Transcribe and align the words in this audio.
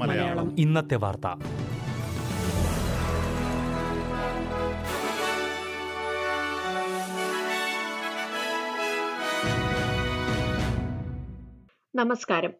മലയാളം. 0.00 0.56
ഇന്നത്തെ 0.58 0.94
വാർത്ത. 0.94 1.26
നമസ്കാരം. 11.94 12.52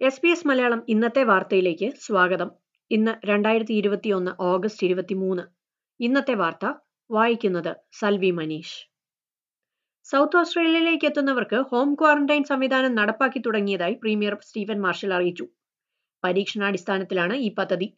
എസ് 0.00 0.20
ബി 0.22 0.28
എസ് 0.28 0.46
മലയാളം 0.46 0.82
ഇന്നത്തെ 0.88 1.24
വാർത്തയിലേക്ക് 1.24 1.92
സ്വാഗതം. 2.00 2.50
ഇന്ന് 2.90 3.26
രണ്ടായിരത്തി 3.26 3.72
ഇരുപത്തിയൊന്ന് 3.72 4.30
ഓഗസ്റ്റ് 4.40 4.86
ഇരുപത്തിമൂന്ന്. 4.86 5.42
ഇന്നത്തെ 6.00 6.34
വാർത്ത 6.34 6.72
വായിക്കുന്നത് 7.10 7.76
സൽവി 7.98 8.30
മനീഷ്. 8.30 8.93
സൗത്ത് 10.06 10.36
ഓസ്ട്രേലിയയിലേക്ക് 10.36 11.06
എത്തുന്നവർക്ക് 11.08 11.58
ഹോം 11.68 11.94
ക്വാറന്റൈൻ 12.00 12.42
സംവിധാനം 12.50 12.92
നടപ്പാക്കി 12.94 13.38
തുടങ്ങിയതായി 13.38 13.94
പ്രീമിയർ 14.02 14.34
സ്റ്റീഫൻ 14.46 14.78
മാർഷൽ 14.80 15.12
അറിയിച്ചു. 15.18 15.44
പരീക്ഷണാടിസ്ഥാനത്തിലാണ് 16.22 17.34
ഈ 17.46 17.48
പദ്ധതി. 17.58 17.88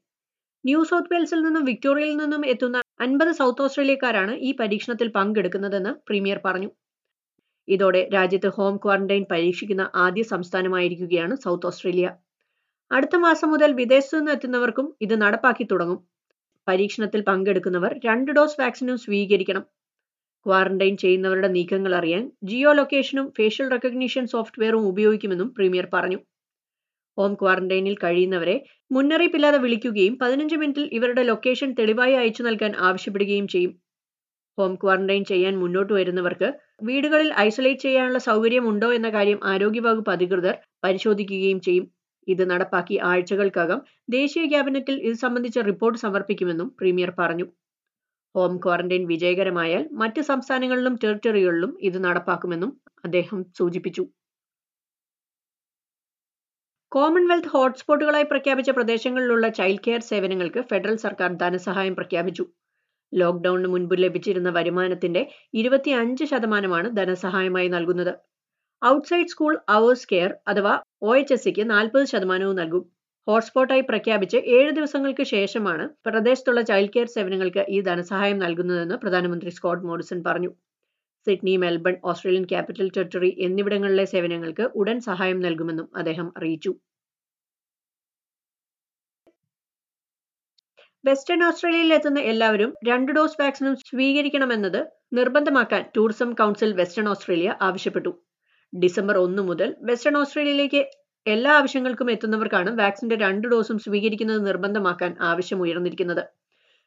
ന്യൂ 0.65 0.80
സൗത്ത് 0.91 1.10
വെയിൽസിൽ 1.12 1.41
നിന്നും 1.46 1.65
വിക്ടോറിയയിൽ 1.65 2.16
നിന്നും 2.16 2.42
എത്തുന്ന 2.52 2.79
അൻപത് 3.01 3.32
സൗത്ത് 3.32 3.62
ഓസ്ട്രേലിയക്കാരാണ് 3.65 4.32
ഈ 4.48 4.51
പരീക്ഷണത്തിൽ 4.60 5.09
പങ്കെടുക്കുന്നതെന്ന് 5.16 5.92
പ്രീമിയർ 6.09 6.38
പറഞ്ഞു. 6.46 6.70
ഇതോടെ 7.69 8.02
രാജ്യത്ത് 8.16 8.48
ഹോം 8.57 8.77
ക്വാറന്റൈൻ 8.77 9.24
പരീക്ഷിക്കുന്ന 9.32 9.91
ആദ്യ 10.04 10.23
സംസ്ഥാനമായിരിക്കുകയാണ് 10.32 11.37
സൗത്ത് 11.45 11.68
ഓസ്ട്രേലിയ. 11.70 12.07
അടുത്ത 12.91 13.16
മാസം 13.16 13.48
മുതൽ 13.51 13.70
വിദേശത്തു 13.80 14.16
നിന്ന് 14.16 14.32
എത്തുന്നവർക്കും 14.32 14.96
ഇത് 15.01 15.15
നടപ്പാക്കി 15.23 15.65
തുടങ്ങും. 15.73 15.98
പരീക്ഷണത്തിൽ 16.66 17.20
പങ്കെടുക്കുന്നവർ 17.30 17.93
രണ്ട് 18.04 18.30
ഡോസ് 18.32 18.60
വാക്സിനും 18.60 18.98
സ്വീകരിക്കണം. 19.07 19.65
ക്വാറന്റൈൻ 20.46 20.96
ചെയ്യുന്നവരുടെ 20.96 21.48
നീക്കങ്ങൾ 21.48 21.92
അറിയാൻ 21.95 22.24
ജിയോ 22.42 22.73
ലൊക്കേഷനും 22.73 23.27
ഫേഷ്യൽ 23.38 23.66
റെക്കഗ്നീഷൻ 23.70 24.24
സോഫ്റ്റ്വെയറും 24.26 24.84
ഉപയോഗിക്കുമെന്നും 24.87 25.48
പ്രീമിയർ 25.57 25.87
പറഞ്ഞു. 25.95 26.18
ഹോം 27.18 27.34
ക്വാറന്റൈനിൽ 27.34 27.95
കഴിയുന്നവരെ 28.04 28.57
മുന്നറിയിപ്പില്ലാതെ 28.90 29.59
വിളിക്കുകയും 29.59 30.15
പതിനഞ്ച് 30.23 30.57
മിനിറ്റിൽ 30.57 30.87
ഇവരുടെ 30.93 31.23
ലൊക്കേഷൻ 31.23 31.70
തെളിവായി 31.79 32.15
അയച്ചു 32.15 32.43
നൽകാൻ 32.43 32.73
ആവശ്യപ്പെടുകയും 32.88 33.46
ചെയ്യും. 33.48 33.73
ഹോം 34.59 34.74
ക്വാറന്റൈൻ 34.74 35.24
ചെയ്യാൻ 35.24 35.54
മുന്നോട്ട് 35.62 35.93
വരുന്നവർക്ക് 35.93 36.48
വീടുകളിൽ 36.82 37.30
ഐസൊലേറ്റ് 37.38 37.80
ചെയ്യാനുള്ള 37.80 38.18
സൗകര്യമുണ്ടോ 38.29 38.92
എന്ന 38.92 39.09
കാര്യം 39.09 39.40
ആരോഗ്യവകുപ്പ് 39.45 40.10
അധികൃതർ 40.10 40.54
പരിശോധിക്കുകയും 40.85 41.60
ചെയ്യും. 41.60 41.87
ഇത് 42.29 42.51
നടപ്പാക്കി 42.51 42.96
ആഴ്ചകൾക്കകം 43.10 43.80
ദേശീയ 44.09 44.45
ക്യാബിനറ്റിൽ 44.46 44.96
ഇത് 45.09 45.18
സംബന്ധിച്ച 45.24 45.59
റിപ്പോർട്ട് 45.70 45.98
സമർപ്പിക്കുമെന്നും 45.98 46.68
പ്രീമിയർ 46.80 47.13
പറഞ്ഞു. 47.18 47.46
ഹോം 48.37 48.56
ക്വാറന്റൈൻ 48.56 49.06
വിജയകരമായാൽ 49.06 49.88
മറ്റ് 49.92 50.20
സംസ്ഥാനങ്ങളിലും 50.20 50.96
ടെറിട്ടറികളിലും 51.04 51.79
ഇത് 51.80 52.04
നടപ്പാക്കുമെന്നും 52.04 52.80
അദ്ദേഹം 53.04 53.42
സൂചിപ്പിച്ചു. 53.59 54.04
കോമൺവെൽത്ത് 56.92 57.48
ഹോട്ട്സ്പോട്ടുകളായി 57.48 58.24
പ്രഖ്യാപിച്ച 58.24 58.70
പ്രദേശങ്ങളിലുള്ള 58.70 59.48
ചൈൽഡ് 59.48 59.84
കെയർ 59.87 60.01
സേവനങ്ങൾക്ക് 60.01 60.60
ഫെഡറൽ 60.60 60.96
സർക്കാർ 60.96 61.32
ധനസഹായം 61.32 61.95
പ്രഖ്യാപിച്ചു. 61.95 62.45
ലോക്ക്ഡൌണിന് 63.12 63.68
മുൻപ് 63.68 63.95
ലഭിച്ചിരുന്ന 63.98 64.50
വരുമാനത്തിന്റെ 64.50 65.31
ഇരുപത്തിയഞ്ച് 65.54 66.25
ശതമാനമാണ് 66.25 66.97
ധനസഹായമായി 66.97 67.69
നൽകുന്നത്. 67.69 68.12
ഔട്ട്സൈഡ് 68.84 69.26
സ്കൂൾ 69.26 69.59
അവേഴ്സ് 69.69 70.09
കെയർ 70.12 70.34
അഥവാ 70.48 70.75
ഒ 71.03 71.16
എച്ച് 71.16 71.32
എസ് 71.32 71.44
സിക്ക് 71.44 71.70
നാൽപ്പത് 71.70 72.04
ശതമാനവും 72.04 72.56
നൽകും. 72.56 72.84
ഹോട്ട്സ്പോട്ടായി 73.27 73.82
പ്രഖ്യാപിച്ച് 73.91 74.38
ഏഴ് 74.56 74.71
ദിവസങ്ങൾക്ക് 74.77 75.25
ശേഷമാണ് 75.34 75.84
പ്രദേശത്തുള്ള 76.06 76.60
ചൈൽഡ് 76.71 76.93
കെയർ 76.94 77.09
സേവനങ്ങൾക്ക് 77.15 77.62
ഈ 77.77 77.78
ധനസഹായം 77.88 78.38
നൽകുന്നതെന്ന് 78.38 78.97
പ്രധാനമന്ത്രി 79.05 79.50
സ്കോട്ട് 79.56 79.87
മോറിസൺ 79.88 80.19
പറഞ്ഞു. 80.28 80.50
Sydney 81.27 81.54
Melbourne 81.62 81.94
Australian 82.10 82.44
capital 82.53 82.88
territory 82.97 83.31
എന്നിവിടങ്ങളിലെ 83.47 84.04
സേവനങ്ങൾക്ക് 84.12 84.65
ഉടൻ 84.81 84.99
സഹായം 85.09 85.41
നൽകുമെന്നും 85.47 85.88
അദ്ദേഹം 86.00 86.28
അറിയിച്ചു. 86.38 86.72
വെസ്റ്റേൺ 91.04 91.42
ഓസ്ട്രേലിയയിൽ 91.48 91.91
എത്തുന്ന 91.97 92.20
എല്ലാവരും 92.32 92.70
രണ്ട് 92.88 93.10
ഡോസ് 93.16 93.41
വാക്സിനും 93.41 93.75
സ്വീകരിക്കണമെന്നത് 93.88 94.78
നിർബന്ധമാക്കാൻ 95.19 95.82
ടൂറിസം 95.97 96.31
കൗൺസിൽ 96.41 96.70
വെസ്റ്റേൺ 96.81 97.09
ഓസ്ട്രേലിയ 97.09 97.50
ആവശ്യപ്പെട്ടു. 97.69 98.12
ഡിസംബർ 98.72 99.16
ഒന്ന് 99.26 99.42
മുതൽ 99.42 99.69
വെസ്റ്റേൺ 99.91 100.16
ഓസ്ട്രേലിയയിലേക്ക് 100.22 100.82
എല്ലാ 101.26 101.53
ആവശ്യങ്ങൾക്കും 101.59 102.09
എത്തുന്നവർക്കാണ് 102.10 102.70
വാക്സിന്റെ 102.81 103.16
രണ്ട് 103.16 103.47
ഡോസും 103.48 103.78
സ്വീകരിക്കുന്നത് 103.84 104.41
നിർബന്ധമാക്കാൻ 104.47 105.10
ആവശ്യം 105.10 105.31
ആവശ്യമുയർന്നിരിക്കുന്നത് 105.31 106.22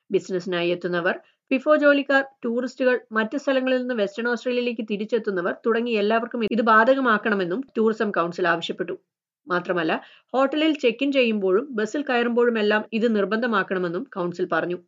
ബിസിനസ്സിനായി 0.09 0.69
എത്തുന്നവർ 0.69 1.15
ഫിഫോ 1.51 1.75
ജോലിക്കാർ 1.75 2.23
ടൂറിസ്റ്റുകൾ 2.43 2.95
മറ്റ് 3.11 3.37
സ്ഥലങ്ങളിൽ 3.37 3.77
നിന്ന് 3.77 3.95
വെസ്റ്റേൺ 3.95 4.27
ഓസ്ട്രേലിയയിലേക്ക് 4.27 4.83
തിരിച്ചെത്തുന്നവർ 4.91 5.53
തുടങ്ങി 5.65 5.91
എല്ലാവർക്കും 5.91 6.43
ഇത് 6.55 6.61
ബാധകമാക്കണമെന്നും 6.61 7.61
ടൂറിസം 7.77 8.11
കൗൺസിൽ 8.11 8.47
ആവശ്യപ്പെട്ടു. 8.47 8.95
മാത്രമല്ല 9.47 9.91
ഹോട്ടലിൽ 10.33 10.73
ചെക്ക് 10.79 11.03
ഇൻ 11.03 11.11
ചെയ്യുമ്പോഴും 11.11 11.67
ബസ്സിൽ 11.71 12.01
കയറുമ്പോഴുമെല്ലാം 12.03 12.83
ഇത് 12.93 13.15
നിർബന്ധമാക്കണമെന്നും 13.15 14.03
കൗൺസിൽ 14.15 14.47
പറഞ്ഞു. 14.51 14.79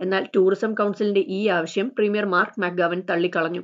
എന്നാൽ 0.00 0.24
ടൂറിസം 0.34 0.74
കൗൺസിലിന്റെ 0.74 1.24
ഈ 1.38 1.48
ആവശ്യം 1.48 1.88
പ്രീമിയർ 1.90 2.24
മാർക്ക് 2.24 2.60
മാക്ഗവൻ 2.60 3.00
തള്ളിക്കളഞ്ഞു. 3.10 3.62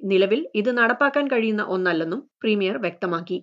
നിലവിൽ 0.00 0.48
ഇത് 0.54 0.78
നടപ്പാക്കാൻ 0.78 1.26
കഴിയുന്ന 1.28 1.62
ഒന്നല്ലെന്നും 1.76 2.20
പ്രീമിയർ 2.42 2.78
വ്യക്തമാക്കി. 2.78 3.38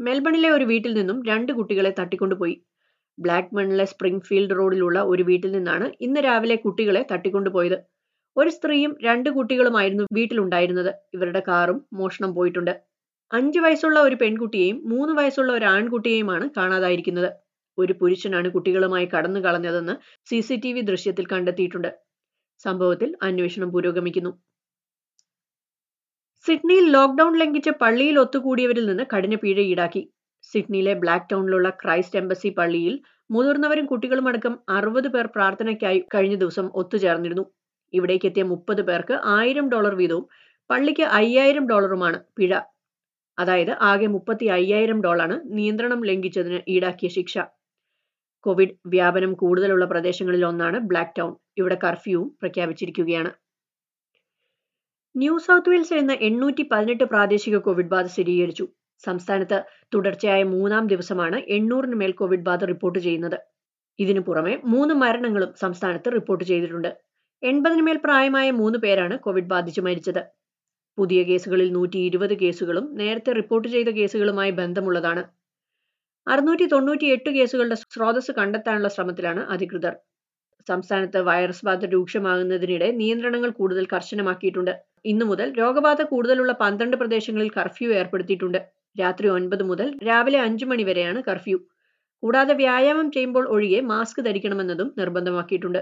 മെൽബണിലെ 0.00 0.50
ഒരു 0.50 0.64
വീട്ടിൽ 0.64 0.92
നിന്നും 0.94 1.18
രണ്ട് 1.26 1.52
കുട്ടികളെ 1.52 1.94
തട്ടിക്കൊണ്ടുപോയി. 1.98 2.56
ബ്ലാക്ക്മണിലെ 3.18 3.84
സ്പ്രിംഗ്ഫീൽഡ് 3.84 4.56
റോഡിലുള്ള 4.58 4.98
ഒരു 5.02 5.22
വീട്ടിൽ 5.22 5.50
നിന്നാണ് 5.52 5.86
ഇന്ന് 6.00 6.20
രാവിലെ 6.20 6.56
കുട്ടികളെ 6.56 7.06
തട്ടിക്കൊണ്ടുപോയത്. 7.12 7.78
ഒരു 8.36 8.50
സ്ത്രീയും 8.50 8.92
രണ്ട് 9.04 9.28
കുട്ടികളുമായിരുന്നു 9.30 10.04
വീട്ടിലുണ്ടായിരുന്നത്. 10.12 10.92
ഇവരുടെ 11.14 11.42
കാറും 11.48 11.78
മോഷണം 11.92 12.34
പോയിട്ടുണ്ട്. 12.34 12.72
അഞ്ച് 13.32 13.58
വയസ്സുള്ള 13.58 13.98
ഒരു 14.00 14.14
പെൺകുട്ടിയെയും 14.14 14.82
മൂന്ന് 14.92 15.12
വയസ്സുള്ള 15.18 15.52
ഒരു 15.52 15.64
ആൺകുട്ടിയെയുമാണ് 15.64 16.50
കാണാതായിരിക്കുന്നത്. 16.56 17.30
ഒരു 17.78 17.92
പുരുഷനാണ് 18.00 18.48
കുട്ടികളുമായി 18.50 19.06
കടന്നു 19.14 19.40
കളഞ്ഞതെന്ന് 19.40 19.94
സി 20.30 20.40
സി 20.40 20.56
ടി 20.64 20.72
വി 20.72 20.80
ദൃശ്യത്തിൽ 20.80 21.26
കണ്ടെത്തിയിട്ടുണ്ട്. 21.26 21.90
സംഭവത്തിൽ 22.64 23.16
അന്വേഷണം 23.22 23.68
പുരോഗമിക്കുന്നു. 23.72 24.32
സിഡ്നിയിൽ 26.46 26.84
ലോക്ക്ഡൌൺ 26.90 27.38
ലംഘിച്ച് 27.38 27.70
പള്ളിയിൽ 27.70 28.18
ഒത്തുകൂടിയവരിൽ 28.18 28.86
നിന്ന് 28.86 29.04
കഠിന 29.12 29.34
പിഴ 29.34 29.58
ഈടാക്കി. 29.72 30.02
സിഡ്നിയിലെ 30.44 30.94
ബ്ലാക്ക് 30.94 31.28
ടൗണിലുള്ള 31.32 31.70
ക്രൈസ്റ്റ് 31.70 32.18
എംബസി 32.18 32.48
പള്ളിയിൽ 32.48 32.94
മുതിർന്നവരും 33.30 33.86
കുട്ടികളുമടക്കം 33.86 34.58
അറുപത് 34.68 35.08
പേർ 35.08 35.26
പ്രാർത്ഥനയ്ക്കായി 35.26 36.04
കഴിഞ്ഞ 36.14 36.34
ദിവസം 36.34 36.66
ഒത്തുചേർന്നിരുന്നു. 36.74 37.44
ഇവിടേക്ക് 37.92 38.26
എത്തിയ 38.26 38.42
മുപ്പത് 38.42 38.82
പേർക്ക് 38.82 39.14
ആയിരം 39.36 39.68
ഡോളർ 39.68 39.94
വീതവും 39.94 40.24
പള്ളിക്ക് 40.70 41.02
അയ്യായിരം 41.18 41.68
ഡോളറുമാണ് 41.68 42.18
പിഴ. 42.36 42.52
അതായത് 43.38 43.70
ആകെ 43.80 44.06
മുപ്പത്തി 44.06 44.46
അയ്യായിരം 44.46 45.02
ഡോളറാണ് 45.02 45.40
നിയന്ത്രണം 45.58 46.04
ലംഘിച്ചതിന് 46.04 46.60
ഈടാക്കിയ 46.68 47.08
ശിക്ഷ. 47.08 47.34
കോവിഡ് 48.44 48.74
വ്യാപനം 48.86 49.32
കൂടുതലുള്ള 49.32 49.84
പ്രദേശങ്ങളിൽ 49.84 50.42
ഒന്നാണ് 50.46 50.78
ബ്ലാക്ക് 50.90 51.16
ടൗൺ. 51.18 51.32
ഇവിടെ 51.58 51.78
കർഫ്യൂവും 51.84 52.28
പ്രഖ്യാപിച്ചിരിക്കുകയാണ്. 52.40 53.30
ന്യൂ 55.16 55.38
സൗത്ത് 55.38 55.70
വെയിൽസിൽ 55.70 55.98
ഇന്ന് 55.98 56.12
എണ്ണൂറ്റി 56.12 56.62
പതിനെട്ട് 56.72 57.04
പ്രാദേശിക 57.04 57.56
കോവിഡ് 57.56 57.88
ബാധ 57.88 58.06
സ്ഥിരീകരിച്ചു. 58.06 58.68
സംസ്ഥാനത്ത് 59.04 59.64
തുടർച്ചയായ 59.94 60.42
മൂന്നാം 60.42 60.86
ദിവസമാണ് 60.86 61.36
എണ്ണൂറിന് 61.48 61.94
മേൽ 61.94 62.12
കോവിഡ് 62.12 62.40
ബാധ 62.40 62.64
റിപ്പോർട്ട് 62.64 62.98
ചെയ്യുന്നത്. 62.98 63.38
ഇതിനു 63.98 64.20
പുറമെ 64.20 64.60
മൂന്ന് 64.64 64.94
മരണങ്ങളും 64.94 65.54
സംസ്ഥാനത്ത് 65.60 66.12
റിപ്പോർട്ട് 66.12 66.44
ചെയ്തിട്ടുണ്ട്. 66.44 66.90
എൺപതിന് 67.42 67.82
മേൽ 67.82 67.96
പ്രായമായ 67.96 68.50
മൂന്ന് 68.50 68.78
പേരാണ് 68.78 69.18
കോവിഡ് 69.18 69.44
ബാധിച്ച് 69.44 69.80
മരിച്ചത്. 69.80 70.22
പുതിയ 70.98 71.22
കേസുകളിൽ 71.22 71.72
നൂറ്റി 71.72 71.98
ഇരുപത് 71.98 72.34
കേസുകളും 72.34 72.94
നേരത്തെ 72.94 73.32
റിപ്പോർട്ട് 73.32 73.68
ചെയ്ത 73.68 73.88
കേസുകളുമായി 73.88 74.50
ബന്ധമുള്ളതാണ്. 74.50 75.22
അറുന്നൂറ്റി 76.28 76.66
തൊണ്ണൂറ്റി 76.66 77.06
എട്ട് 77.06 77.30
കേസുകളുടെ 77.30 77.74
സ്രോതസ് 77.74 78.32
കണ്ടെത്താനുള്ള 78.32 78.88
ശ്രമത്തിലാണ് 78.88 79.40
അധികൃതർ. 79.46 79.94
സംസ്ഥാനത്ത് 80.68 81.18
വൈറസ് 81.18 81.64
ബാധ 81.64 81.84
രൂക്ഷമാകുന്നതിനിടെ 81.84 82.90
നിയന്ത്രണങ്ങൾ 82.90 83.50
കൂടുതൽ 83.50 83.86
കർശനമാക്കിയിട്ടുണ്ട്. 83.86 84.72
ഇന്നു 85.04 85.24
മുതൽ 85.24 85.52
രോഗബാധ 85.58 86.02
കൂടുതലുള്ള 86.02 86.52
പന്ത്രണ്ട് 86.52 86.96
പ്രദേശങ്ങളിൽ 86.96 87.50
കർഫ്യൂ 87.50 87.92
ഏർപ്പെടുത്തിയിട്ടുണ്ട്. 87.92 88.58
രാത്രി 89.00 89.28
ഒൻപത് 89.28 89.62
മുതൽ 89.62 89.98
രാവിലെ 90.08 90.38
അഞ്ചു 90.40 90.64
മണി 90.64 90.82
വരെയാണ് 90.82 91.22
കർഫ്യൂ. 91.22 91.58
കൂടാതെ 92.22 92.54
വ്യായാമം 92.54 93.12
ചെയ്യുമ്പോൾ 93.12 93.48
ഒഴികെ 93.48 93.80
മാസ്ക് 93.80 94.24
ധരിക്കണമെന്നതും 94.24 94.94
നിർബന്ധമാക്കിയിട്ടുണ്ട്. 94.98 95.80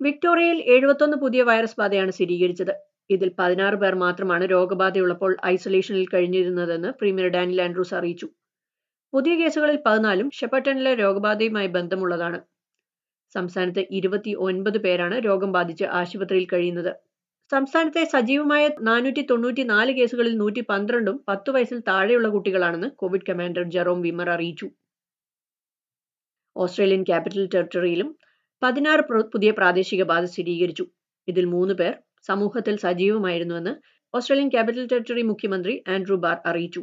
വിക്ടോറിയയിൽ 0.00 0.62
എഴുപത്തൊന്ന് 0.74 1.16
പുതിയ 1.16 1.42
വൈറസ് 1.42 1.80
ബാധയാണ് 1.80 2.10
സ്ഥിരീകരിച്ചത്. 2.10 2.72
ഇതിൽ 3.10 3.32
പതിനാറ് 3.38 3.74
പേർ 3.74 3.94
മാത്രമാണ് 3.94 4.44
രോഗബാധയുള്ളപ്പോൾ 4.44 5.36
ഐസൊലേഷനിൽ 5.46 6.06
കഴിഞ്ഞിരുന്നതെന്ന് 6.14 6.88
പ്രീമിയർ 6.88 7.28
ഡാനിൽ 7.28 7.62
ആൻഡ്രൂസ് 7.62 7.94
അറിയിച്ചു. 7.94 8.28
പുതിയ 9.12 9.34
കേസുകളിൽ 9.36 9.78
പതിനാലും 9.86 10.30
ഷെപ്പട്ടണിലെ 10.30 10.94
രോഗബാധയുമായി 10.94 11.66
ബന്ധമുള്ളതാണ്. 11.66 12.53
സംസ്ഥാനത്ത് 13.34 13.86
ഇരുപത്തി 13.90 14.30
ഒൻപത് 14.46 14.78
പേരാണ് 14.78 15.16
രോഗം 15.24 15.52
ബാധിച്ച് 15.52 15.84
ആശുപത്രിയിൽ 15.84 16.46
കഴിയുന്നത്. 16.52 16.92
സംസ്ഥാനത്തെ 17.52 18.04
സജീവമായ 18.04 18.68
നാനൂറ്റി 18.80 19.22
തൊണ്ണൂറ്റി 19.30 19.62
നാല് 19.62 19.92
കേസുകളിൽ 19.92 20.34
നൂറ്റി 20.38 20.60
പന്ത്രണ്ടും 20.60 21.24
പത്ത് 21.28 21.50
വയസ്സിൽ 21.50 21.80
താഴെയുള്ള 21.88 22.28
കുട്ടികളാണെന്ന് 22.28 22.88
കോവിഡ് 22.96 23.26
കമാൻഡർ 23.28 23.62
ജെറോം 23.62 24.00
വിമർ 24.02 24.30
അറിയിച്ചു. 24.30 24.68
ഓസ്ട്രേലിയൻ 26.56 27.02
ക്യാപിറ്റൽ 27.02 27.48
ടെറിട്ടറിയിലും 27.54 28.08
പതിനാറ് 28.62 29.02
പുതിയ 29.32 29.50
പ്രാദേശിക 29.50 30.02
ബാധ 30.02 30.24
സ്ഥിരീകരിച്ചു. 30.24 30.84
ഇതിൽ 31.28 31.44
മൂന്ന് 31.44 31.74
പേർ 31.74 31.92
സമൂഹത്തിൽ 32.28 32.76
സജീവമായിരുന്നുവെന്ന് 32.76 33.72
ഓസ്ട്രേലിയൻ 34.14 34.48
ക്യാപിറ്റൽ 34.48 34.86
ടെറിട്ടറി 34.86 35.22
മുഖ്യമന്ത്രി 35.22 35.84
ആൻഡ്രൂ 35.88 36.16
ബാർ 36.16 36.36
അറിയിച്ചു. 36.46 36.82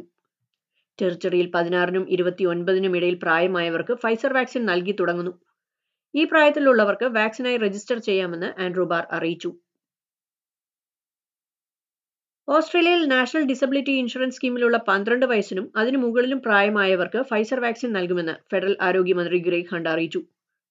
ടെറിട്ടറിയിൽ 0.98 1.50
പതിനാറിനും 1.54 2.04
ഇരുപത്തി 2.08 2.44
ഒൻപതിനും 2.44 2.96
ഇടയിൽ 2.96 3.14
പ്രായമായവർക്ക് 3.14 3.94
ഫൈസർ 3.94 4.32
വാക്സിൻ 4.32 4.66
നൽകി 4.66 4.92
തുടങ്ങുന്നു. 5.00 5.32
ഈ 6.14 6.24
പ്രായത്തിലുള്ളവർക്ക് 6.24 7.04
വാക്സിനായി 7.04 7.56
രജിസ്റ്റർ 7.56 7.98
ചെയ്യാമെന്ന് 7.98 8.60
ആൻഡ്രൂ 8.64 8.84
ബാർ 8.84 9.06
അറിയിച്ചു. 9.10 9.50
ഓസ്ട്രേലിയയിൽ 12.48 13.06
നാഷണൽ 13.06 13.42
ഡിസബിലിറ്റി 13.42 13.92
ഇൻഷുറൻസ് 13.92 14.36
സ്കീമിലുള്ള 14.36 14.76
പന്ത്രണ്ട് 14.88 15.26
വയസ്സിനും 15.26 15.72
അതിനു 15.76 15.98
മുകളിലും 15.98 16.40
പ്രായമായവർക്ക് 16.40 17.22
ഫൈസർ 17.22 17.60
വാക്സിൻ 17.60 17.92
നൽകുമെന്ന് 17.92 18.34
ഫെഡറൽ 18.50 18.76
ആരോഗ്യമന്ത്രി 18.80 19.38
ഗ്രേഗ് 19.38 19.70
ഹണ്ട് 19.74 19.88
അറിയിച്ചു. 19.88 20.20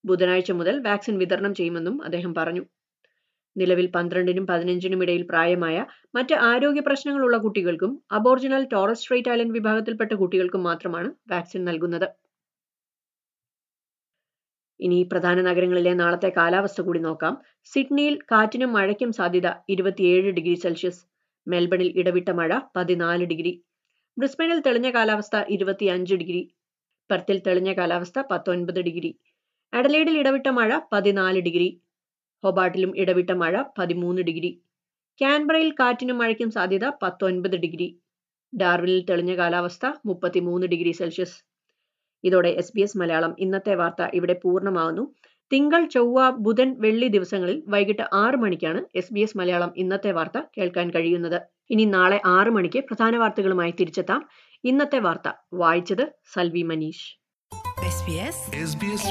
ബുധനാഴ്ച 0.05 0.51
മുതൽ 0.51 0.79
വാക്സിൻ 0.79 1.17
വിതരണം 1.17 1.53
ചെയ്യുമെന്നും 1.55 2.03
അദ്ദേഹം 2.03 2.35
പറഞ്ഞു. 2.35 2.63
നിലവിൽ 3.55 3.87
പന്ത്രണ്ടിനും 3.95 4.47
പതിനഞ്ചിനും 4.47 5.03
ഇടയിൽ 5.03 5.23
പ്രായമായ 5.23 5.77
മറ്റ് 6.15 6.35
ആരോഗ്യ 6.51 6.81
പ്രശ്നങ്ങളുള്ള 6.81 7.37
കുട്ടികൾക്കും 7.37 8.03
അബോർജിനൽ 8.11 8.63
ടോറസ് 8.73 9.01
സ്ട്രേറ്റ് 9.01 9.29
ഐലൻഡ് 9.29 9.53
വിഭാഗത്തിൽപ്പെട്ട 9.53 10.13
കുട്ടികൾക്കും 10.13 10.63
മാത്രമാണ് 10.63 11.11
വാക്സിൻ 11.31 11.65
നൽകുന്നത്. 11.65 12.07
ഇനി 14.81 15.03
പ്രധാന 15.03 15.41
നഗരങ്ങളിലെ 15.41 15.93
നാളത്തെ 15.93 16.29
കാലാവസ്ഥ 16.37 16.81
കൂടി 16.81 16.99
നോക്കാം. 16.99 17.41
സിഡ്നിയിൽ 17.63 18.19
കാറ്റിനും 18.31 18.73
മഴയ്ക്കും 18.73 19.11
സാധ്യത 19.11 19.47
ഇരുപത്തിയേഴ് 19.69 20.31
ഡിഗ്രി 20.31 20.55
സെൽഷ്യസ്. 20.55 21.05
മെൽബണിൽ 21.47 21.99
ഇടവിട്ട 21.99 22.29
മഴ 22.29 22.59
പതിനാല് 22.75 23.25
ഡിഗ്രി. 23.25 23.63
ബ്രിസ്ബനിൽ 24.17 24.59
തെളിഞ്ഞ 24.59 24.89
കാലാവസ്ഥ 24.91 25.43
ഇരുപത്തിയഞ്ച് 25.49 26.15
ഡിഗ്രി. 26.15 26.51
പെർത്തിൽ 27.09 27.41
തെളിഞ്ഞ 27.47 27.73
കാലാവസ്ഥ 27.73 28.19
പത്തൊൻപത് 28.31 28.81
ഡിഗ്രി. 28.81 29.19
അഡലേഡിൽ 29.73 30.17
ഇടവിട്ട 30.17 30.47
മഴ 30.47 30.79
പതിനാല് 30.93 31.39
ഡിഗ്രി. 31.39 31.81
ഹൊബാട്ടിലും 32.43 32.97
ഇടവിട്ട 32.97 33.31
മഴ 33.31 33.63
പതിമൂന്ന് 33.77 34.21
ഡിഗ്രി. 34.21 34.61
കാൻബറയിൽ 35.21 35.71
കാറ്റിനും 35.71 36.17
മഴയ്ക്കും 36.17 36.51
സാധ്യത 36.51 36.89
പത്തൊൻപത് 37.03 37.57
ഡിഗ്രി. 37.57 38.01
ഡാർവിനിൽ 38.55 39.05
തെളിഞ്ഞ 39.09 39.35
കാലാവസ്ഥ 39.35 39.85
മുപ്പത്തിമൂന്ന് 40.05 40.67
ഡിഗ്രി 40.67 40.91
സെൽഷ്യസ്. 40.91 41.50
ഇതോടെ 42.23 42.49
എസ് 42.49 42.73
ബി 42.75 42.81
എസ് 42.81 42.97
മലയാളം 42.97 43.35
ഇന്നത്തെ 43.39 43.75
വാർത്ത 43.75 44.09
ഇവിടെ 44.13 44.33
പൂർണമാകുന്നു 44.43 45.15
തിങ്കൾ 45.51 45.85
ചൊവ്വ 45.85 46.29
ബുധൻ 46.29 46.75
വെള്ളി 46.79 47.07
ദിവസങ്ങളിൽ 47.07 47.63
വൈകിട്ട് 47.67 48.01
ആറ് 48.13 48.35
മണിക്കാണ് 48.35 48.81
എസ് 48.95 49.13
ബി 49.13 49.19
എസ് 49.19 49.37
മലയാളം 49.37 49.73
ഇന്നത്തെ 49.77 50.11
വാർത്ത 50.11 50.41
കേൾക്കാൻ 50.57 50.89
കഴിയുന്നത്. 50.89 51.41
ഇനി 51.69 51.85
നാളെ 51.85 52.21
ആറ് 52.25 52.49
മണിക്ക് 52.49 52.79
പ്രധാന 52.79 53.17
വാർത്തകളുമായി 53.17 53.71
തിരിച്ചെത്താം. 53.71 54.21
ഇന്നത്തെ 54.63 54.99
വാർത്ത 54.99 55.29
വായിച്ചത് 55.53 56.05
സൽവി 56.33 56.63
മനീഷ്. 56.63 57.17
SBS 57.91 58.37
SBS 58.71 59.03